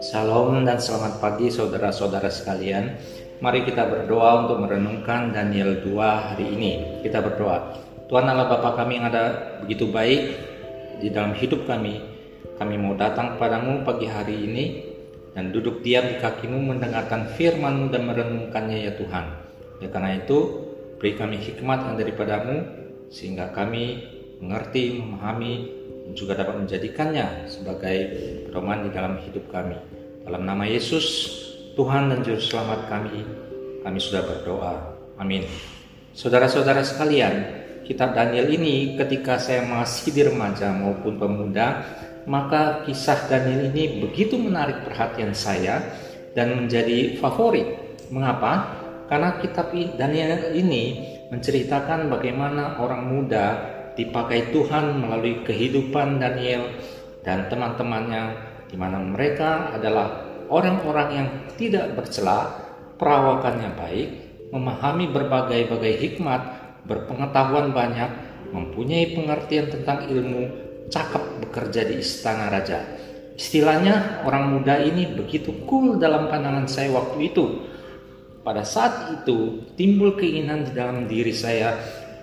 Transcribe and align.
Salam 0.00 0.64
dan 0.64 0.80
selamat 0.80 1.20
pagi 1.20 1.52
saudara-saudara 1.52 2.32
sekalian. 2.32 2.96
Mari 3.44 3.68
kita 3.68 3.84
berdoa 3.84 4.48
untuk 4.48 4.64
merenungkan 4.64 5.36
Daniel 5.36 5.84
2 5.84 6.00
hari 6.00 6.56
ini. 6.56 7.04
Kita 7.04 7.20
berdoa. 7.20 7.76
Tuhan 8.08 8.24
Allah 8.24 8.48
Bapa 8.48 8.72
kami 8.72 9.04
yang 9.04 9.12
ada 9.12 9.36
begitu 9.60 9.92
baik 9.92 10.32
di 11.04 11.12
dalam 11.12 11.36
hidup 11.36 11.68
kami. 11.68 12.00
Kami 12.56 12.80
mau 12.80 12.96
datang 12.96 13.36
kepadamu 13.36 13.84
pagi 13.84 14.08
hari 14.08 14.48
ini 14.48 14.64
dan 15.36 15.52
duduk 15.52 15.84
diam 15.84 16.08
di 16.08 16.16
kakimu 16.24 16.56
mendengarkan 16.56 17.28
firmanmu 17.36 17.92
dan 17.92 18.08
merenungkannya 18.08 18.88
ya 18.88 18.96
Tuhan. 18.96 19.26
Ya 19.84 19.92
karena 19.92 20.24
itu 20.24 20.64
beri 20.96 21.20
kami 21.20 21.36
hikmat 21.36 21.84
yang 21.84 22.00
daripadamu 22.00 22.64
sehingga 23.12 23.52
kami 23.52 24.16
mengerti, 24.40 24.98
memahami, 24.98 25.54
dan 26.08 26.12
juga 26.16 26.34
dapat 26.34 26.64
menjadikannya 26.66 27.46
sebagai 27.46 27.96
pedoman 28.48 28.88
di 28.88 28.90
dalam 28.90 29.20
hidup 29.22 29.46
kami. 29.52 29.76
Dalam 30.26 30.42
nama 30.48 30.66
Yesus, 30.66 31.06
Tuhan 31.76 32.10
dan 32.10 32.26
Juru 32.26 32.42
Selamat 32.42 32.88
kami, 32.90 33.22
kami 33.86 33.98
sudah 34.00 34.26
berdoa. 34.26 34.74
Amin. 35.20 35.44
Saudara-saudara 36.16 36.82
sekalian, 36.82 37.34
kitab 37.86 38.16
Daniel 38.16 38.50
ini 38.50 38.98
ketika 38.98 39.38
saya 39.38 39.62
masih 39.62 40.10
di 40.10 40.22
remaja 40.26 40.74
maupun 40.74 41.20
pemuda, 41.20 41.84
maka 42.26 42.84
kisah 42.84 43.30
Daniel 43.30 43.70
ini 43.72 44.02
begitu 44.02 44.36
menarik 44.36 44.82
perhatian 44.82 45.32
saya 45.32 45.80
dan 46.34 46.58
menjadi 46.58 47.16
favorit. 47.20 47.66
Mengapa? 48.10 48.82
Karena 49.06 49.38
kitab 49.42 49.70
Daniel 49.74 50.54
ini 50.54 51.06
menceritakan 51.30 52.10
bagaimana 52.10 52.78
orang 52.82 53.06
muda 53.06 53.78
dipakai 53.98 54.54
Tuhan 54.54 55.02
melalui 55.02 55.42
kehidupan 55.42 56.22
Daniel 56.22 56.66
dan 57.26 57.50
teman-temannya 57.52 58.50
di 58.70 58.76
mana 58.78 59.02
mereka 59.02 59.74
adalah 59.74 60.30
orang-orang 60.46 61.08
yang 61.10 61.28
tidak 61.58 61.94
bercela, 61.98 62.50
perawakannya 62.96 63.70
baik, 63.74 64.08
memahami 64.54 65.10
berbagai-bagai 65.10 65.94
hikmat, 65.98 66.42
berpengetahuan 66.86 67.70
banyak, 67.74 68.10
mempunyai 68.50 69.14
pengertian 69.14 69.70
tentang 69.70 70.10
ilmu, 70.10 70.42
cakap 70.90 71.22
bekerja 71.42 71.86
di 71.86 72.02
istana 72.02 72.50
raja. 72.50 72.82
Istilahnya 73.38 74.26
orang 74.26 74.58
muda 74.58 74.82
ini 74.82 75.16
begitu 75.16 75.64
cool 75.64 75.96
dalam 75.96 76.28
pandangan 76.28 76.66
saya 76.68 76.92
waktu 76.92 77.32
itu. 77.32 77.44
Pada 78.40 78.64
saat 78.64 79.20
itu 79.20 79.64
timbul 79.76 80.16
keinginan 80.16 80.64
di 80.66 80.72
dalam 80.72 81.04
diri 81.08 81.32
saya 81.32 81.76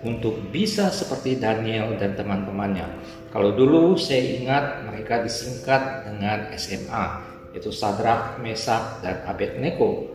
untuk 0.05 0.53
bisa 0.53 0.93
seperti 0.93 1.41
Daniel 1.41 1.97
dan 1.97 2.13
teman-temannya. 2.13 2.85
Kalau 3.33 3.53
dulu 3.53 3.97
saya 3.97 4.21
ingat 4.37 4.85
mereka 4.85 5.25
disingkat 5.25 6.05
dengan 6.05 6.53
SMA, 6.53 7.05
yaitu 7.53 7.73
Sadrak, 7.73 8.37
Mesak, 8.41 9.01
dan 9.01 9.25
Abednego. 9.25 10.05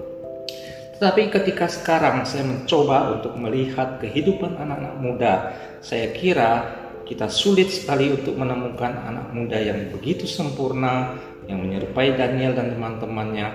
Tetapi 0.99 1.35
ketika 1.35 1.67
sekarang 1.67 2.23
saya 2.23 2.47
mencoba 2.47 3.19
untuk 3.19 3.35
melihat 3.35 3.99
kehidupan 3.99 4.55
anak-anak 4.55 4.97
muda, 5.03 5.35
saya 5.83 6.15
kira 6.15 6.79
kita 7.03 7.27
sulit 7.27 7.75
sekali 7.75 8.15
untuk 8.15 8.39
menemukan 8.39 8.95
anak 9.11 9.35
muda 9.35 9.59
yang 9.59 9.91
begitu 9.91 10.31
sempurna, 10.31 11.19
yang 11.51 11.59
menyerupai 11.59 12.15
Daniel 12.15 12.55
dan 12.55 12.71
teman-temannya. 12.71 13.51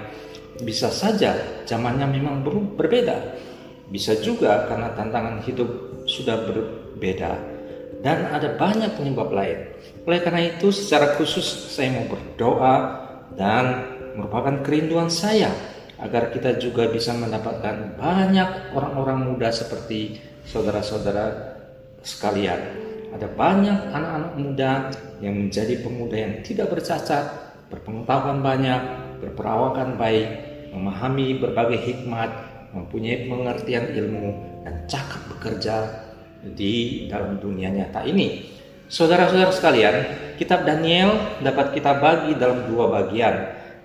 Bisa 0.59 0.91
saja 0.91 1.63
zamannya 1.63 2.05
memang 2.11 2.43
berbeda. 2.75 3.39
Bisa 3.87 4.19
juga 4.19 4.67
karena 4.67 4.91
tantangan 4.91 5.39
hidup 5.47 5.96
sudah 6.07 6.47
berbeda 6.47 7.57
dan 8.01 8.29
ada 8.31 8.55
banyak 8.55 8.93
penyebab 8.95 9.33
lain. 9.33 9.67
Oleh 10.07 10.23
karena 10.23 10.47
itu 10.47 10.71
secara 10.71 11.17
khusus 11.19 11.43
saya 11.45 11.91
mau 11.97 12.07
berdoa 12.07 12.75
dan 13.35 13.65
merupakan 14.15 14.63
kerinduan 14.63 15.11
saya 15.11 15.51
agar 15.97 16.29
kita 16.29 16.61
juga 16.61 16.87
bisa 16.87 17.11
mendapatkan 17.11 17.97
banyak 17.97 18.73
orang-orang 18.73 19.33
muda 19.33 19.49
seperti 19.49 20.21
saudara-saudara 20.45 21.57
sekalian. 22.05 22.85
Ada 23.11 23.27
banyak 23.33 23.91
anak-anak 23.91 24.33
muda 24.37 24.71
yang 25.19 25.35
menjadi 25.47 25.81
pemuda 25.81 26.15
yang 26.15 26.33
tidak 26.45 26.69
bercacat, 26.69 27.25
berpengetahuan 27.73 28.45
banyak, 28.45 28.81
berperawakan 29.25 29.97
baik, 29.97 30.29
memahami 30.69 31.41
berbagai 31.41 31.81
hikmat, 31.81 32.29
mempunyai 32.77 33.25
pengertian 33.25 33.89
ilmu, 33.89 34.61
dan 34.61 34.85
cakap 34.85 35.26
bekerja 35.37 36.05
di 36.41 37.05
dalam 37.05 37.37
dunia 37.37 37.69
nyata 37.69 38.01
ini. 38.03 38.57
Saudara-saudara 38.89 39.51
sekalian, 39.53 39.95
kitab 40.39 40.65
Daniel 40.65 41.39
dapat 41.45 41.77
kita 41.77 42.01
bagi 42.01 42.33
dalam 42.39 42.65
dua 42.71 42.87
bagian, 42.89 43.35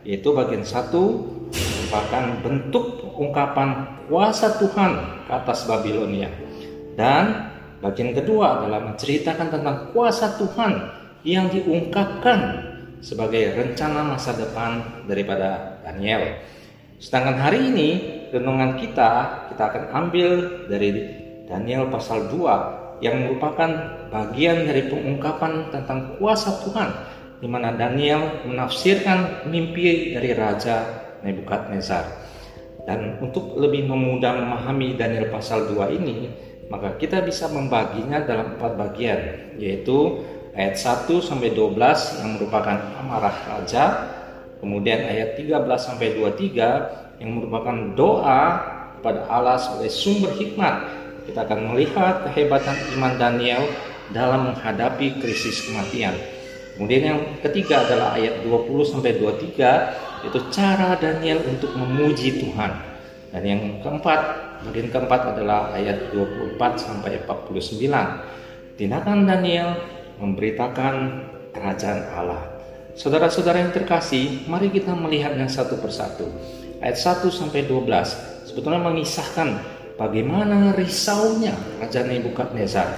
yaitu 0.07 0.33
bagian 0.33 0.65
satu 0.65 1.27
merupakan 1.53 2.25
bentuk 2.41 3.05
ungkapan 3.19 4.01
kuasa 4.09 4.57
Tuhan 4.57 5.25
ke 5.29 5.33
atas 5.33 5.69
Babilonia. 5.69 6.31
Dan 6.97 7.51
bagian 7.83 8.15
kedua 8.15 8.63
adalah 8.63 8.81
menceritakan 8.89 9.49
tentang 9.53 9.77
kuasa 9.91 10.39
Tuhan 10.39 10.73
yang 11.27 11.51
diungkapkan 11.51 12.71
sebagai 13.03 13.59
rencana 13.59 14.07
masa 14.07 14.39
depan 14.39 15.03
daripada 15.11 15.83
Daniel. 15.83 16.39
Sedangkan 17.03 17.43
hari 17.43 17.75
ini 17.75 17.89
renungan 18.31 18.79
kita 18.79 19.11
kita 19.51 19.63
akan 19.67 19.85
ambil 19.91 20.31
dari 20.71 21.22
Daniel 21.53 21.93
pasal 21.93 22.33
2 22.33 23.05
yang 23.05 23.29
merupakan 23.29 23.69
bagian 24.09 24.65
dari 24.65 24.89
pengungkapan 24.89 25.69
tentang 25.69 26.17
kuasa 26.17 26.65
Tuhan 26.65 26.89
di 27.43 27.51
mana 27.51 27.75
Daniel 27.77 28.47
menafsirkan 28.49 29.45
mimpi 29.53 30.17
dari 30.17 30.33
raja 30.33 31.05
Nebukadnezar. 31.21 32.07
Dan 32.83 33.19
untuk 33.23 33.55
lebih 33.59 33.87
memudah 33.87 34.35
memahami 34.35 34.99
Daniel 34.99 35.31
pasal 35.31 35.71
2 35.71 35.99
ini, 35.99 36.31
maka 36.67 36.99
kita 36.99 37.23
bisa 37.23 37.47
membaginya 37.51 38.23
dalam 38.23 38.59
empat 38.59 38.73
bagian, 38.75 39.21
yaitu 39.59 40.23
ayat 40.55 40.75
1 40.79 41.23
sampai 41.23 41.55
12 41.55 41.79
yang 42.23 42.31
merupakan 42.39 42.79
amarah 42.99 43.37
raja, 43.47 43.85
kemudian 44.59 45.03
ayat 45.07 45.39
13 45.39 45.63
sampai 45.79 46.19
23 46.19 47.23
yang 47.23 47.39
merupakan 47.39 47.77
doa 47.95 48.43
pada 49.03 49.27
Allah 49.31 49.59
sebagai 49.59 49.91
sumber 49.91 50.35
hikmat. 50.39 51.02
Kita 51.29 51.47
akan 51.47 51.75
melihat 51.75 52.27
kehebatan 52.29 52.77
iman 52.99 53.15
Daniel 53.17 53.63
dalam 54.11 54.53
menghadapi 54.53 55.23
krisis 55.23 55.69
kematian. 55.71 56.15
Kemudian 56.75 57.03
yang 57.05 57.21
ketiga 57.45 57.85
adalah 57.85 58.17
ayat 58.17 58.43
20 58.43 58.83
sampai 58.83 59.21
23 59.21 60.25
yaitu 60.27 60.41
cara 60.55 60.95
Daniel 60.99 61.43
untuk 61.47 61.75
memuji 61.75 62.43
Tuhan. 62.43 62.73
Dan 63.33 63.43
yang 63.43 63.63
keempat, 63.81 64.21
bagian 64.69 64.89
keempat 64.93 65.37
adalah 65.37 65.73
ayat 65.73 66.13
24 66.13 66.59
sampai 66.79 67.23
49. 67.25 68.79
Tindakan 68.79 69.19
Daniel 69.25 69.69
memberitakan 70.21 70.95
kerajaan 71.53 72.03
Allah. 72.13 72.43
Saudara-saudara 72.93 73.65
yang 73.65 73.73
terkasih, 73.73 74.45
mari 74.49 74.69
kita 74.69 74.93
melihat 74.93 75.33
yang 75.33 75.49
satu 75.49 75.81
persatu 75.81 76.29
ayat 76.83 76.99
1 76.99 77.31
sampai 77.31 77.65
12 77.65 78.51
sebetulnya 78.51 78.83
mengisahkan 78.83 79.49
bagaimana 80.03 80.75
risaunya 80.75 81.55
Raja 81.79 82.03
Nebukadnezar 82.03 82.89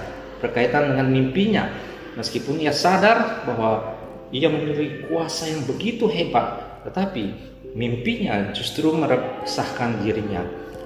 berkaitan 0.41 0.97
dengan 0.97 1.07
mimpinya? 1.13 1.69
Meskipun 2.17 2.57
ia 2.57 2.73
sadar 2.73 3.45
bahwa 3.45 3.93
ia 4.33 4.49
memiliki 4.49 5.05
kuasa 5.05 5.51
yang 5.51 5.61
begitu 5.69 6.09
hebat 6.09 6.65
tetapi 6.85 7.33
mimpinya 7.75 8.53
justru 8.55 8.93
meresahkan 8.93 10.01
dirinya. 10.01 10.41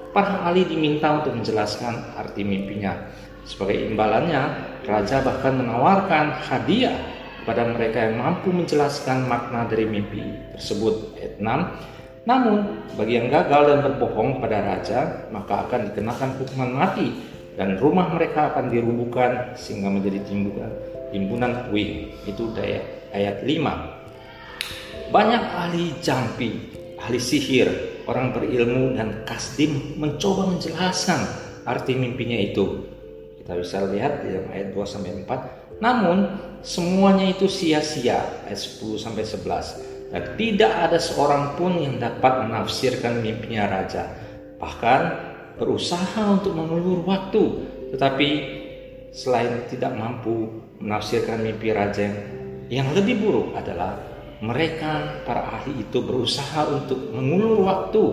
Para 0.09 0.41
ahli 0.49 0.65
diminta 0.65 1.21
untuk 1.21 1.37
menjelaskan 1.37 2.17
arti 2.17 2.41
mimpinya. 2.41 2.97
Sebagai 3.45 3.77
imbalannya 3.93 4.41
raja 4.89 5.21
bahkan 5.21 5.61
menawarkan 5.61 6.33
hadiah 6.49 6.97
kepada 7.41 7.65
mereka 7.69 8.09
yang 8.09 8.21
mampu 8.21 8.49
menjelaskan 8.49 9.29
makna 9.29 9.69
dari 9.69 9.85
mimpi 9.85 10.21
tersebut. 10.57 11.17
Ayat 11.17 11.33
6 11.37 12.08
namun, 12.29 12.85
bagi 12.93 13.17
yang 13.17 13.33
gagal 13.33 13.73
dan 13.73 13.79
berbohong 13.81 14.37
pada 14.37 14.61
raja, 14.61 15.25
maka 15.33 15.65
akan 15.65 15.89
dikenakan 15.89 16.37
hukuman 16.37 16.69
mati 16.77 17.09
dan 17.57 17.81
rumah 17.81 18.05
mereka 18.13 18.53
akan 18.53 18.69
dirubuhkan 18.69 19.57
sehingga 19.57 19.89
menjadi 19.89 20.21
timbunan 20.29 20.69
timbunan 21.09 21.65
puing. 21.65 22.13
Itu 22.29 22.53
daya, 22.53 22.85
ayat 23.17 23.41
5. 23.41 25.09
Banyak 25.09 25.43
ahli 25.57 25.97
jampi, 26.05 26.69
ahli 27.01 27.17
sihir, 27.17 28.05
orang 28.05 28.29
berilmu 28.29 28.93
dan 28.93 29.25
kasdim 29.25 29.97
mencoba 29.97 30.53
menjelaskan 30.53 31.25
arti 31.65 31.97
mimpinya 31.97 32.37
itu. 32.37 32.93
Kita 33.41 33.57
bisa 33.57 33.89
lihat 33.89 34.21
di 34.21 34.37
dalam 34.37 34.53
ayat 34.53 34.69
2 34.77 34.85
sampai 34.85 35.25
4. 35.25 35.81
Namun, 35.81 36.29
semuanya 36.61 37.25
itu 37.25 37.49
sia-sia 37.49 38.21
ayat 38.45 38.61
10 38.61 39.01
sampai 39.01 39.25
11 39.25 39.88
dan 40.09 40.23
tidak 40.35 40.73
ada 40.89 40.97
seorang 40.97 41.53
pun 41.53 41.77
yang 41.77 42.01
dapat 42.01 42.49
menafsirkan 42.49 43.21
mimpinya 43.21 43.69
raja. 43.69 44.09
Bahkan 44.57 45.01
berusaha 45.61 46.21
untuk 46.25 46.57
mengulur 46.57 47.05
waktu, 47.05 47.43
tetapi 47.93 48.29
selain 49.13 49.69
tidak 49.69 49.93
mampu 49.93 50.65
menafsirkan 50.81 51.41
mimpi 51.41 51.69
raja 51.73 52.09
yang 52.69 52.89
lebih 52.93 53.21
buruk 53.21 53.57
adalah 53.57 53.97
mereka 54.39 55.19
para 55.27 55.43
ahli 55.59 55.83
itu 55.83 55.99
berusaha 55.99 56.63
untuk 56.69 57.11
mengulur 57.11 57.67
waktu 57.67 58.03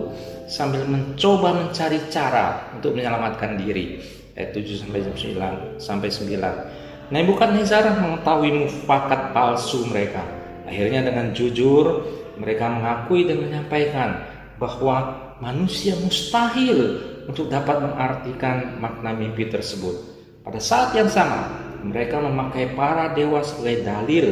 sambil 0.49 0.83
mencoba 0.83 1.55
mencari 1.55 2.03
cara 2.11 2.75
untuk 2.75 2.97
menyelamatkan 2.97 3.55
diri. 3.55 4.01
Ayat 4.37 4.53
7 4.53 4.85
sampai 4.85 5.01
9 5.01 5.81
sampai 5.81 6.09
9 6.13 7.09
Nebukadnezar 7.09 7.89
mengetahui 7.97 8.53
mufakat 8.53 9.33
palsu 9.33 9.81
mereka 9.89 10.36
akhirnya 10.67 11.07
dengan 11.07 11.31
jujur 11.31 12.03
mereka 12.37 12.69
mengakui 12.69 13.25
dan 13.25 13.41
menyampaikan 13.41 14.21
bahwa 14.59 15.15
manusia 15.39 15.95
mustahil 16.03 17.01
untuk 17.25 17.47
dapat 17.47 17.81
mengartikan 17.81 18.77
makna 18.77 19.15
mimpi 19.15 19.47
tersebut 19.47 19.95
pada 20.43 20.59
saat 20.59 20.93
yang 20.93 21.07
sama 21.07 21.67
mereka 21.83 22.19
memakai 22.19 22.75
para 22.75 23.13
dewa 23.15 23.41
sebagai 23.41 23.87
dalil 23.87 24.27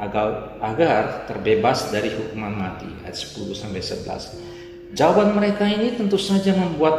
agar, 0.00 0.56
agar 0.64 1.02
terbebas 1.28 1.92
dari 1.92 2.08
hukuman 2.16 2.56
mati 2.56 2.88
ayat 3.04 3.16
10 3.16 3.52
sampai 3.52 3.82
11. 3.84 4.96
Jawaban 4.96 5.36
mereka 5.36 5.68
ini 5.68 5.94
tentu 5.94 6.16
saja 6.16 6.56
membuat 6.56 6.98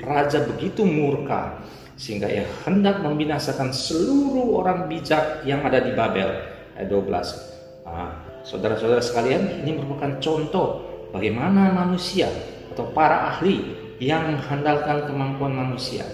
raja 0.00 0.46
begitu 0.46 0.86
murka 0.86 1.60
sehingga 2.00 2.32
ia 2.32 2.48
hendak 2.64 3.04
membinasakan 3.04 3.76
seluruh 3.76 4.64
orang 4.64 4.88
bijak 4.88 5.44
yang 5.44 5.60
ada 5.60 5.84
di 5.84 5.92
Babel 5.92 6.30
ayat 6.78 6.88
12. 6.88 7.59
Nah, 7.84 8.42
saudara-saudara 8.44 9.00
sekalian, 9.00 9.64
ini 9.64 9.76
merupakan 9.76 10.20
contoh 10.20 10.68
bagaimana 11.10 11.74
manusia 11.74 12.30
atau 12.70 12.86
para 12.94 13.34
ahli 13.34 13.76
yang 14.00 14.36
mengandalkan 14.36 15.10
kemampuan 15.10 15.52
manusia. 15.52 16.06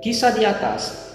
Kisah 0.00 0.32
di 0.32 0.46
atas 0.46 1.12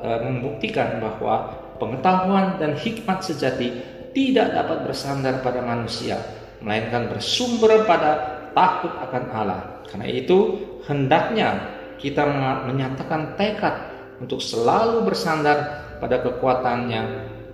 e, 0.00 0.08
membuktikan 0.24 1.02
bahwa 1.02 1.52
pengetahuan 1.76 2.56
dan 2.56 2.78
hikmat 2.78 3.20
sejati 3.20 3.74
tidak 4.14 4.54
dapat 4.54 4.86
bersandar 4.86 5.42
pada 5.42 5.60
manusia, 5.60 6.16
melainkan 6.62 7.10
bersumber 7.10 7.82
pada 7.84 8.40
takut 8.54 8.94
akan 8.94 9.24
Allah. 9.34 9.60
Karena 9.90 10.06
itu, 10.06 10.38
hendaknya 10.86 11.74
kita 11.98 12.22
menyatakan 12.70 13.34
tekad 13.34 13.74
untuk 14.22 14.38
selalu 14.38 15.02
bersandar 15.02 15.82
pada 15.98 16.22
kekuatannya 16.22 17.02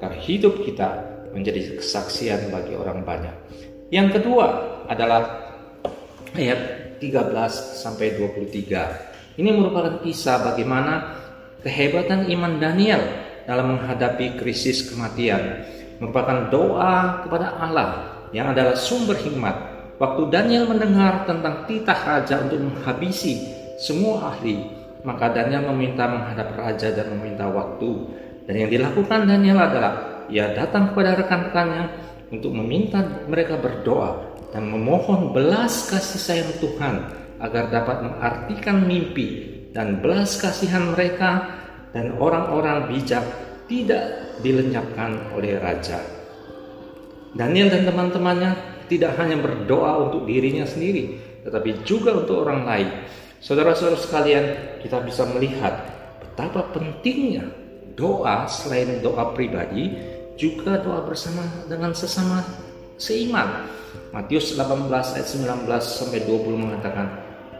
agar 0.00 0.12
hidup 0.20 0.64
kita 0.64 1.09
menjadi 1.32 1.78
kesaksian 1.78 2.50
bagi 2.50 2.74
orang 2.74 3.02
banyak. 3.06 3.34
Yang 3.90 4.20
kedua 4.20 4.46
adalah 4.86 5.50
ayat 6.34 6.94
13 7.02 7.80
sampai 7.80 8.14
23. 8.18 9.40
Ini 9.40 9.50
merupakan 9.56 10.02
kisah 10.04 10.42
bagaimana 10.52 11.16
kehebatan 11.64 12.28
iman 12.28 12.60
Daniel 12.60 13.02
dalam 13.48 13.76
menghadapi 13.76 14.38
krisis 14.38 14.92
kematian 14.92 15.64
merupakan 16.00 16.48
doa 16.48 17.24
kepada 17.26 17.60
Allah 17.60 17.88
yang 18.32 18.50
adalah 18.50 18.74
sumber 18.74 19.14
hikmat. 19.20 19.78
Waktu 20.00 20.32
Daniel 20.32 20.64
mendengar 20.64 21.28
tentang 21.28 21.68
titah 21.68 22.00
raja 22.00 22.40
untuk 22.40 22.56
menghabisi 22.56 23.36
semua 23.76 24.32
ahli, 24.32 24.64
maka 25.04 25.28
Daniel 25.28 25.68
meminta 25.72 26.08
menghadap 26.08 26.56
raja 26.56 26.88
dan 26.88 27.12
meminta 27.12 27.44
waktu. 27.52 28.08
Dan 28.48 28.64
yang 28.64 28.70
dilakukan 28.72 29.28
Daniel 29.28 29.60
adalah 29.60 29.92
ia 30.30 30.54
datang 30.54 30.94
kepada 30.94 31.18
rekan-rekannya 31.20 31.84
untuk 32.30 32.54
meminta 32.54 33.02
mereka 33.26 33.58
berdoa 33.58 34.38
dan 34.54 34.70
memohon 34.70 35.34
belas 35.34 35.90
kasih 35.90 36.20
sayang 36.22 36.52
Tuhan 36.62 36.94
agar 37.42 37.70
dapat 37.70 38.06
mengartikan 38.06 38.86
mimpi 38.86 39.50
dan 39.70 40.02
belas 40.02 40.38
kasihan 40.38 40.94
mereka 40.94 41.46
dan 41.90 42.14
orang-orang 42.18 42.90
bijak 42.90 43.22
tidak 43.66 44.34
dilenyapkan 44.42 45.30
oleh 45.34 45.58
raja. 45.58 46.02
Daniel 47.34 47.70
dan 47.70 47.86
teman-temannya 47.86 48.52
tidak 48.90 49.14
hanya 49.22 49.38
berdoa 49.38 50.10
untuk 50.10 50.26
dirinya 50.26 50.66
sendiri, 50.66 51.14
tetapi 51.46 51.86
juga 51.86 52.18
untuk 52.18 52.42
orang 52.42 52.66
lain. 52.66 52.88
Saudara-saudara 53.38 53.96
sekalian, 53.96 54.44
kita 54.82 54.98
bisa 55.06 55.22
melihat 55.30 55.86
betapa 56.18 56.66
pentingnya 56.74 57.46
doa 57.94 58.50
selain 58.50 58.98
doa 58.98 59.30
pribadi, 59.30 59.94
juga 60.40 60.80
doa 60.80 61.04
bersama 61.04 61.44
dengan 61.68 61.92
sesama 61.92 62.40
seiman. 62.96 63.68
Matius 64.16 64.56
18 64.56 64.88
ayat 64.88 65.28
19 65.28 65.68
sampai 65.84 66.24
20 66.24 66.56
mengatakan, 66.56 67.06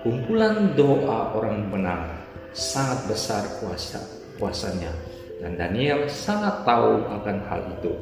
kumpulan 0.01 0.73
doa 0.73 1.37
orang 1.37 1.69
benar 1.69 2.09
sangat 2.57 3.05
besar 3.05 3.45
kuasa 3.61 4.01
kuasanya. 4.41 4.91
Dan 5.41 5.61
Daniel 5.61 6.09
sangat 6.09 6.65
tahu 6.65 7.05
akan 7.21 7.37
hal 7.49 7.61
itu. 7.81 7.93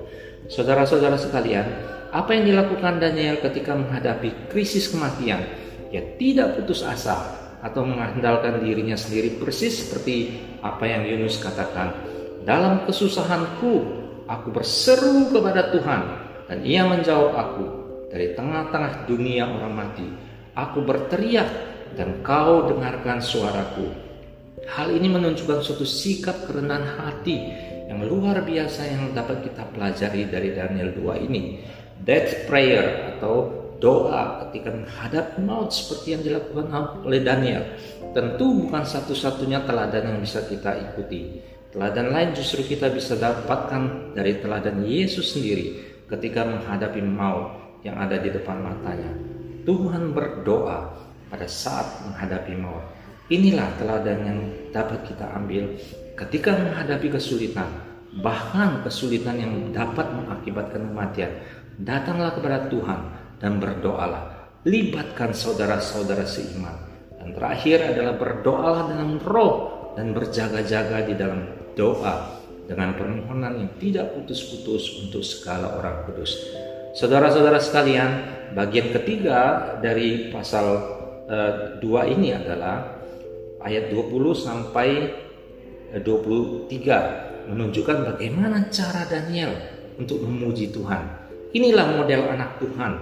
Saudara-saudara 0.47 1.19
sekalian, 1.19 1.67
apa 2.15 2.35
yang 2.35 2.49
dilakukan 2.49 3.03
Daniel 3.03 3.43
ketika 3.43 3.75
menghadapi 3.75 4.49
krisis 4.49 4.91
kematian? 4.91 5.45
Ia 5.93 6.17
tidak 6.17 6.59
putus 6.59 6.87
asa 6.87 7.17
atau 7.59 7.83
mengandalkan 7.83 8.63
dirinya 8.63 8.95
sendiri 8.95 9.39
persis 9.39 9.87
seperti 9.87 10.39
apa 10.63 10.87
yang 10.87 11.03
Yunus 11.05 11.43
katakan. 11.43 11.95
Dalam 12.43 12.87
kesusahanku, 12.89 14.08
aku 14.29 14.53
berseru 14.53 15.33
kepada 15.33 15.73
Tuhan 15.73 16.03
dan 16.47 16.59
ia 16.63 16.85
menjawab 16.85 17.33
aku 17.33 17.65
dari 18.13 18.37
tengah-tengah 18.37 19.09
dunia 19.09 19.49
orang 19.49 19.75
mati. 19.75 20.07
Aku 20.53 20.85
berteriak 20.85 21.49
dan 21.97 22.21
kau 22.21 22.69
dengarkan 22.69 23.25
suaraku. 23.25 23.89
Hal 24.69 24.93
ini 24.93 25.09
menunjukkan 25.09 25.65
suatu 25.65 25.89
sikap 25.89 26.45
kerendahan 26.45 26.85
hati 27.01 27.37
yang 27.89 28.05
luar 28.05 28.45
biasa 28.45 28.85
yang 28.85 29.17
dapat 29.17 29.49
kita 29.49 29.65
pelajari 29.73 30.29
dari 30.29 30.53
Daniel 30.53 30.93
2 30.93 31.25
ini. 31.25 31.65
Death 32.05 32.47
prayer 32.47 33.17
atau 33.17 33.49
doa 33.79 34.45
ketika 34.49 34.75
menghadap 34.75 35.27
maut 35.41 35.71
seperti 35.71 36.19
yang 36.19 36.23
dilakukan 36.27 36.69
oleh 37.07 37.23
Daniel 37.23 37.63
tentu 38.11 38.67
bukan 38.67 38.83
satu-satunya 38.83 39.63
teladan 39.63 40.15
yang 40.15 40.19
bisa 40.21 40.43
kita 40.45 40.75
ikuti. 40.91 41.39
Teladan 41.69 42.09
lain 42.09 42.31
justru 42.33 42.65
kita 42.65 42.89
bisa 42.89 43.13
dapatkan 43.21 44.17
dari 44.17 44.41
teladan 44.41 44.81
Yesus 44.89 45.37
sendiri 45.37 45.77
ketika 46.09 46.49
menghadapi 46.49 47.05
maut 47.05 47.81
yang 47.85 48.01
ada 48.01 48.17
di 48.17 48.33
depan 48.33 48.57
matanya. 48.65 49.13
Tuhan 49.69 50.17
berdoa 50.17 50.97
pada 51.29 51.45
saat 51.45 52.09
menghadapi 52.09 52.57
maut. 52.57 52.81
Inilah 53.29 53.69
teladan 53.77 54.19
yang 54.25 54.41
dapat 54.73 55.05
kita 55.13 55.29
ambil 55.37 55.77
ketika 56.17 56.57
menghadapi 56.57 57.13
kesulitan, 57.13 57.69
bahkan 58.25 58.81
kesulitan 58.81 59.37
yang 59.37 59.53
dapat 59.69 60.09
mengakibatkan 60.09 60.89
kematian. 60.89 61.37
Datanglah 61.85 62.33
kepada 62.33 62.73
Tuhan 62.73 63.01
dan 63.45 63.61
berdoalah. 63.61 64.57
Libatkan 64.65 65.37
saudara-saudara 65.37 66.25
seiman. 66.25 66.75
Dan 67.21 67.37
terakhir 67.37 67.93
adalah 67.93 68.17
berdoalah 68.17 68.83
dengan 68.89 69.21
roh 69.21 69.78
dan 69.99 70.15
berjaga-jaga 70.15 71.11
di 71.11 71.19
dalam 71.19 71.43
doa 71.75 72.39
dengan 72.71 72.95
permohonan 72.95 73.59
yang 73.59 73.71
tidak 73.83 74.15
putus-putus 74.15 75.03
untuk 75.03 75.27
segala 75.27 75.75
orang 75.75 76.07
kudus. 76.07 76.39
Saudara-saudara 76.95 77.59
sekalian, 77.59 78.11
bagian 78.55 78.95
ketiga 78.95 79.75
dari 79.83 80.31
pasal 80.31 80.67
uh, 81.27 81.53
dua 81.83 82.07
ini 82.07 82.31
adalah 82.31 82.95
ayat 83.67 83.91
20 83.91 84.39
sampai 84.39 84.89
23 85.99 86.71
eh, 86.71 87.05
menunjukkan 87.51 87.99
bagaimana 88.15 88.71
cara 88.71 89.03
Daniel 89.03 89.51
untuk 89.99 90.23
memuji 90.23 90.71
Tuhan. 90.71 91.03
Inilah 91.59 91.99
model 91.99 92.23
anak 92.39 92.63
Tuhan. 92.63 92.93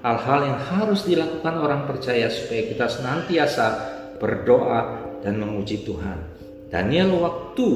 Hal-hal 0.00 0.40
yang 0.46 0.60
harus 0.62 1.04
dilakukan 1.04 1.54
orang 1.58 1.84
percaya 1.84 2.30
supaya 2.30 2.62
kita 2.70 2.86
senantiasa 2.86 3.66
berdoa 4.22 5.04
dan 5.26 5.42
memuji 5.42 5.82
Tuhan. 5.82 6.35
Daniel 6.70 7.14
waktu 7.22 7.66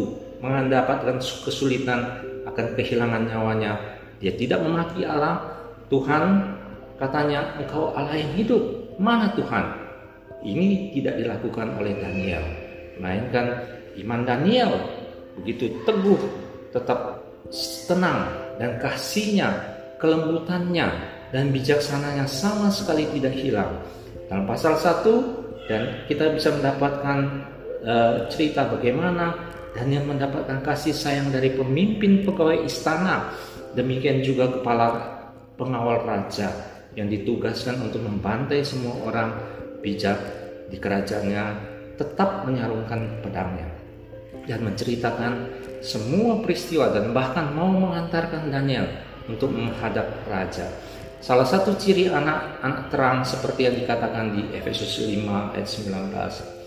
mendapatkan 0.41 1.21
kesulitan 1.21 2.25
akan 2.49 2.67
kehilangan 2.75 3.29
nyawanya, 3.31 3.79
dia 4.19 4.35
tidak 4.35 4.65
memaki 4.65 5.07
Allah. 5.07 5.47
Tuhan 5.91 6.55
katanya, 6.99 7.59
engkau 7.59 7.91
Allah 7.95 8.15
yang 8.15 8.33
hidup. 8.39 8.63
Mana 9.01 9.33
Tuhan? 9.35 9.65
Ini 10.41 10.95
tidak 10.97 11.21
dilakukan 11.21 11.77
oleh 11.77 11.93
Daniel, 12.01 12.45
melainkan 12.97 13.47
iman 14.01 14.23
Daniel 14.25 14.73
begitu 15.37 15.69
teguh, 15.85 16.21
tetap 16.73 17.21
tenang 17.85 18.29
dan 18.57 18.81
kasihnya, 18.81 19.51
kelembutannya 20.01 20.89
dan 21.31 21.53
bijaksananya 21.53 22.25
sama 22.25 22.73
sekali 22.73 23.07
tidak 23.19 23.35
hilang. 23.37 23.73
Dalam 24.31 24.47
pasal 24.47 24.79
1 24.79 25.67
dan 25.67 26.07
kita 26.07 26.33
bisa 26.35 26.55
mendapatkan 26.55 27.19
uh, 27.85 28.27
cerita 28.29 28.69
bagaimana 28.69 29.37
Daniel 29.71 30.09
mendapatkan 30.09 30.61
kasih 30.67 30.91
sayang 30.91 31.31
dari 31.31 31.55
pemimpin 31.55 32.27
pegawai 32.27 32.67
istana, 32.67 33.31
demikian 33.79 34.21
juga 34.21 34.51
kepala 34.51 34.89
pengawal 35.55 36.03
raja 36.03 36.51
yang 36.99 37.07
ditugaskan 37.07 37.79
untuk 37.87 38.03
membantai 38.03 38.67
semua 38.67 38.99
orang 39.07 39.31
bijak 39.79 40.19
di 40.67 40.77
kerajaannya 40.77 41.45
tetap 41.95 42.49
menyalurkan 42.49 43.21
pedangnya. 43.23 43.69
dan 44.49 44.67
menceritakan 44.67 45.47
semua 45.79 46.43
peristiwa 46.43 46.91
dan 46.91 47.15
bahkan 47.15 47.55
mau 47.55 47.71
mengantarkan 47.71 48.51
Daniel 48.51 48.89
untuk 49.31 49.55
menghadap 49.55 50.11
raja. 50.27 50.67
Salah 51.23 51.47
satu 51.47 51.77
ciri 51.79 52.11
anak-anak 52.11 52.91
terang 52.91 53.23
seperti 53.23 53.71
yang 53.71 53.77
dikatakan 53.79 54.35
di 54.35 54.43
Efesus 54.57 55.07
5 55.07 55.55
ayat 55.55 55.69
19. 55.69 56.60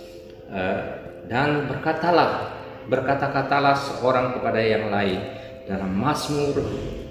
Eh, 0.52 0.82
dan 1.32 1.70
berkatalah, 1.72 2.52
berkata-katalah 2.92 3.76
seorang 3.78 4.36
kepada 4.36 4.60
yang 4.60 4.92
lain 4.92 5.20
dalam 5.64 5.92
mazmur, 5.96 6.60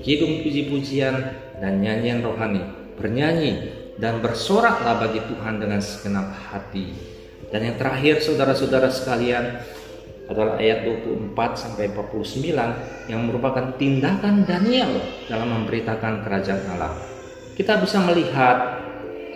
kidung 0.05 0.45
puji-pujian 0.45 1.17
dan 1.57 1.81
nyanyian 1.81 2.21
rohani. 2.21 2.61
Bernyanyi 3.01 3.73
dan 3.97 4.21
bersoraklah 4.21 5.01
bagi 5.01 5.25
Tuhan 5.25 5.63
dengan 5.63 5.81
segenap 5.81 6.29
hati. 6.53 6.93
Dan 7.49 7.69
yang 7.69 7.77
terakhir 7.81 8.21
saudara-saudara 8.21 8.89
sekalian, 8.93 9.61
adalah 10.33 10.57
ayat 10.57 10.89
24 10.89 11.37
sampai 11.59 11.93
49 11.93 13.11
yang 13.11 13.21
merupakan 13.29 13.75
tindakan 13.77 14.49
Daniel 14.49 15.03
dalam 15.29 15.49
memberitakan 15.51 16.25
kerajaan 16.25 16.65
Allah. 16.73 16.95
Kita 17.53 17.77
bisa 17.83 18.01
melihat 18.01 18.81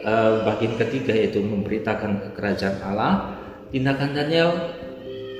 uh, 0.06 0.46
bagian 0.48 0.80
ketiga 0.80 1.12
yaitu 1.12 1.44
memberitakan 1.44 2.32
kerajaan 2.32 2.80
Allah. 2.80 3.12
Tindakan 3.66 4.14
Daniel 4.14 4.50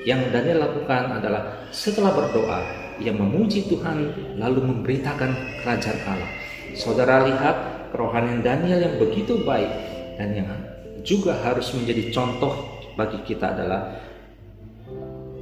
yang 0.03 0.19
Daniel 0.35 0.67
lakukan 0.67 1.19
adalah 1.19 1.67
setelah 1.71 2.11
berdoa 2.11 2.87
ia 2.99 3.13
memuji 3.13 3.69
Tuhan 3.71 4.11
lalu 4.41 4.61
memberitakan 4.67 5.63
kerajaan 5.63 6.01
Allah. 6.09 6.31
Saudara 6.75 7.23
lihat 7.23 7.57
kerohanian 7.95 8.43
Daniel 8.43 8.83
yang 8.83 8.95
begitu 8.99 9.39
baik 9.47 9.71
dan 10.19 10.35
yang 10.35 10.51
juga 11.07 11.39
harus 11.45 11.71
menjadi 11.77 12.11
contoh 12.11 12.83
bagi 12.99 13.21
kita 13.23 13.53
adalah 13.55 13.95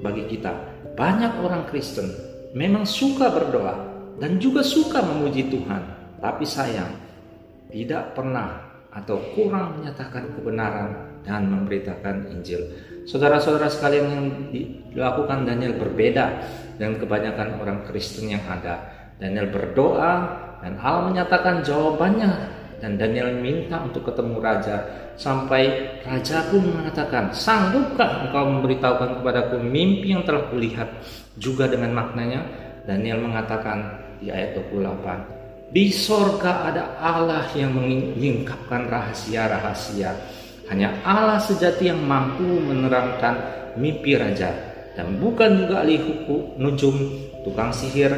bagi 0.02 0.28
kita. 0.28 0.52
Banyak 0.92 1.40
orang 1.40 1.64
Kristen 1.70 2.10
memang 2.52 2.84
suka 2.84 3.32
berdoa 3.32 3.74
dan 4.20 4.36
juga 4.38 4.60
suka 4.60 5.00
memuji 5.00 5.48
Tuhan, 5.48 5.82
tapi 6.20 6.44
sayang 6.44 6.92
tidak 7.72 8.12
pernah 8.14 8.60
atau 8.94 9.18
kurang 9.34 9.80
menyatakan 9.80 10.30
kebenaran 10.38 11.13
dan 11.24 11.48
memberitakan 11.50 12.30
Injil. 12.30 12.60
Saudara-saudara 13.04 13.68
sekalian 13.68 14.06
yang 14.08 14.26
dilakukan 14.48 15.44
Daniel 15.44 15.76
berbeda 15.76 16.24
dengan 16.80 16.96
kebanyakan 17.00 17.60
orang 17.60 17.78
Kristen 17.84 18.32
yang 18.32 18.44
ada. 18.48 18.80
Daniel 19.20 19.52
berdoa 19.52 20.12
dan 20.64 20.80
Allah 20.80 21.12
menyatakan 21.12 21.60
jawabannya 21.60 22.32
dan 22.80 23.00
Daniel 23.00 23.32
minta 23.40 23.80
untuk 23.80 24.08
ketemu 24.08 24.40
raja 24.44 24.76
sampai 25.14 25.96
raja 26.02 26.44
pun 26.50 26.64
mengatakan 26.64 27.30
sanggupkah 27.30 28.28
engkau 28.28 28.44
memberitahukan 28.44 29.22
kepadaku 29.22 29.56
mimpi 29.62 30.12
yang 30.12 30.26
telah 30.26 30.50
kulihat 30.50 30.88
juga 31.38 31.70
dengan 31.70 31.94
maknanya 31.94 32.44
Daniel 32.84 33.22
mengatakan 33.22 34.02
di 34.18 34.28
ayat 34.28 34.58
28 34.58 35.70
di 35.70 35.90
sorga 35.90 36.68
ada 36.68 36.98
Allah 36.98 37.46
yang 37.54 37.72
menyingkapkan 37.72 38.90
rahasia-rahasia 38.90 40.12
hanya 40.72 40.96
Allah 41.04 41.36
sejati 41.40 41.92
yang 41.92 42.00
mampu 42.00 42.44
menerangkan 42.44 43.34
mimpi 43.76 44.16
raja. 44.16 44.52
Dan 44.94 45.18
bukan 45.18 45.66
juga 45.66 45.82
ahli 45.82 45.98
hukum 45.98 46.54
nujum 46.56 46.94
tukang 47.42 47.74
sihir 47.74 48.14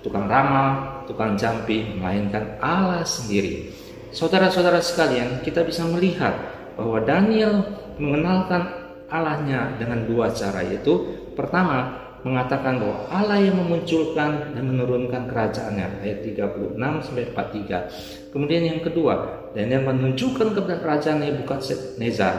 tukang 0.00 0.30
ramal 0.30 1.04
tukang 1.04 1.34
jampi 1.36 1.84
melainkan 1.98 2.56
Allah 2.62 3.02
sendiri. 3.02 3.68
Saudara-saudara 4.10 4.82
sekalian, 4.82 5.42
kita 5.42 5.62
bisa 5.62 5.86
melihat 5.86 6.34
bahwa 6.74 6.98
Daniel 7.02 7.62
mengenalkan 7.98 8.66
Allahnya 9.10 9.74
dengan 9.78 10.06
dua 10.06 10.30
cara 10.30 10.62
yaitu 10.62 11.18
pertama 11.34 12.09
mengatakan 12.20 12.76
bahwa 12.76 13.08
Allah 13.08 13.40
yang 13.40 13.56
memunculkan 13.56 14.52
dan 14.52 14.64
menurunkan 14.64 15.24
kerajaannya 15.28 16.04
ayat 16.04 16.20
36 16.20 16.76
sampai 16.76 17.24
43. 17.32 18.32
Kemudian 18.32 18.62
yang 18.68 18.80
kedua, 18.84 19.48
Daniel 19.56 19.88
menunjukkan 19.88 20.52
kepada 20.52 20.76
kerajaan 20.84 21.24
Nebukadnezar 21.24 22.34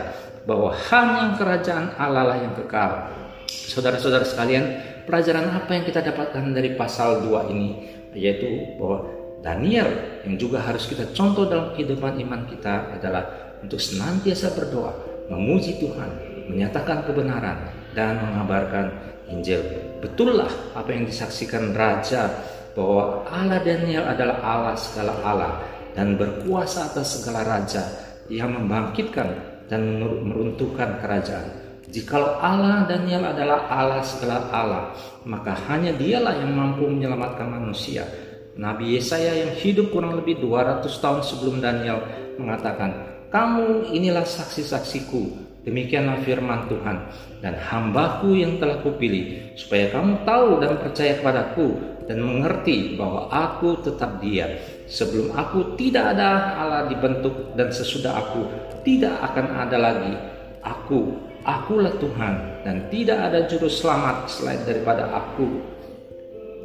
bahwa 0.45 0.69
hanya 0.73 1.38
kerajaan 1.38 1.97
Allah 1.97 2.23
lah 2.29 2.38
yang 2.38 2.53
kekal. 2.53 3.09
Saudara-saudara 3.50 4.23
sekalian, 4.23 4.63
pelajaran 5.09 5.50
apa 5.50 5.71
yang 5.73 5.85
kita 5.85 6.05
dapatkan 6.05 6.53
dari 6.53 6.77
pasal 6.77 7.25
2 7.25 7.51
ini 7.53 7.69
yaitu 8.11 8.75
bahwa 8.75 9.07
Daniel 9.41 9.89
yang 10.27 10.38
juga 10.38 10.61
harus 10.61 10.85
kita 10.85 11.09
contoh 11.15 11.50
dalam 11.50 11.73
kehidupan 11.73 12.21
iman 12.21 12.45
kita 12.45 12.93
adalah 12.93 13.55
untuk 13.65 13.81
senantiasa 13.81 14.53
berdoa, 14.53 14.93
memuji 15.33 15.81
Tuhan, 15.81 16.09
menyatakan 16.50 17.07
kebenaran, 17.07 17.71
dan 17.97 18.21
mengabarkan 18.21 18.85
Injil. 19.31 19.63
Betullah 20.03 20.50
apa 20.75 20.91
yang 20.91 21.07
disaksikan 21.07 21.71
Raja 21.71 22.27
bahwa 22.75 23.23
Allah 23.27 23.59
Daniel 23.63 24.07
adalah 24.07 24.38
Allah 24.43 24.75
segala 24.75 25.13
Allah 25.23 25.53
dan 25.91 26.15
berkuasa 26.15 26.88
atas 26.88 27.19
segala 27.19 27.43
raja 27.43 27.83
yang 28.31 28.55
membangkitkan 28.55 29.27
dan 29.67 30.00
meruntuhkan 30.00 31.00
kerajaan. 31.03 31.51
Jikalau 31.91 32.39
Allah 32.39 32.88
Daniel 32.88 33.27
adalah 33.27 33.67
Allah 33.67 34.00
segala 34.00 34.47
Allah, 34.55 34.95
maka 35.27 35.51
hanya 35.67 35.91
dialah 35.91 36.31
yang 36.39 36.55
mampu 36.55 36.88
menyelamatkan 36.88 37.51
manusia 37.51 38.07
Nabi 38.55 39.00
Yesaya 39.00 39.47
yang 39.47 39.51
hidup 39.55 39.95
kurang 39.95 40.19
lebih 40.19 40.43
200 40.43 40.83
tahun 41.00 41.23
sebelum 41.23 41.63
Daniel 41.63 42.03
mengatakan, 42.35 42.91
"Kamu 43.31 43.91
inilah 43.95 44.27
saksi-saksiku." 44.27 45.50
Demikianlah 45.62 46.25
firman 46.25 46.65
Tuhan 46.65 46.98
dan 47.46 47.53
hambaku 47.53 48.34
yang 48.34 48.58
telah 48.58 48.82
kupilih 48.82 49.53
supaya 49.53 49.94
kamu 49.94 50.25
tahu 50.25 50.58
dan 50.58 50.82
percaya 50.82 51.22
kepadaku 51.22 51.77
dan 52.10 52.18
mengerti 52.18 52.98
bahwa 52.98 53.30
aku 53.30 53.77
tetap 53.86 54.18
dia. 54.18 54.58
Sebelum 54.89 55.38
aku 55.38 55.77
tidak 55.77 56.18
ada 56.18 56.58
Allah 56.58 56.84
dibentuk 56.89 57.53
dan 57.53 57.70
sesudah 57.70 58.18
aku 58.18 58.41
tidak 58.82 59.13
akan 59.22 59.46
ada 59.53 59.77
lagi. 59.77 60.13
Aku, 60.62 61.18
akulah 61.41 61.94
Tuhan 61.98 62.65
dan 62.65 62.86
tidak 62.89 63.18
ada 63.30 63.46
juru 63.50 63.65
selamat 63.65 64.30
selain 64.30 64.62
daripada 64.65 65.10
aku 65.10 65.72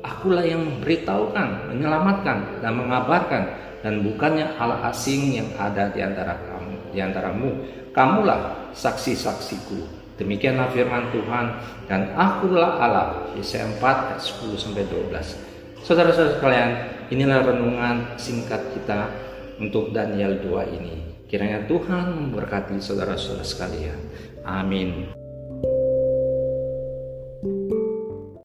Akulah 0.06 0.46
yang 0.46 0.62
memberitahukan, 0.62 1.74
menyelamatkan, 1.74 2.62
dan 2.62 2.72
mengabarkan, 2.78 3.42
dan 3.82 4.06
bukannya 4.06 4.54
Allah 4.54 4.94
asing 4.94 5.34
yang 5.34 5.50
ada 5.58 5.90
di 5.90 5.98
antara 5.98 6.38
kamu, 6.46 6.55
di 6.96 7.04
antaramu. 7.04 7.60
Kamulah 7.92 8.72
saksi-saksiku. 8.72 10.08
Demikianlah 10.16 10.72
firman 10.72 11.12
Tuhan 11.12 11.46
dan 11.84 12.16
akulah 12.16 12.80
Allah. 12.80 13.08
Yesaya 13.36 13.68
4 13.68 14.16
ayat 14.16 14.20
10 14.24 14.56
sampai 14.56 14.88
12. 14.88 15.84
Saudara-saudara 15.84 16.40
sekalian, 16.40 16.70
inilah 17.12 17.44
renungan 17.44 18.16
singkat 18.16 18.72
kita 18.72 19.12
untuk 19.60 19.92
Daniel 19.92 20.40
2 20.40 20.76
ini. 20.80 20.96
Kiranya 21.28 21.68
Tuhan 21.68 22.32
memberkati 22.32 22.80
saudara-saudara 22.80 23.44
sekalian. 23.44 24.00
Amin. 24.46 25.15